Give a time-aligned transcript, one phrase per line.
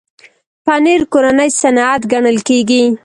[0.65, 2.83] پنېر کورنی صنعت ګڼل کېږي.